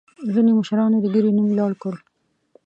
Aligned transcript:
ځینې 0.33 0.51
مشرانو 0.59 0.97
د 1.03 1.05
ګیرې 1.13 1.31
نوم 1.37 1.47
لوړ 1.57 1.71
کړ. 1.81 1.95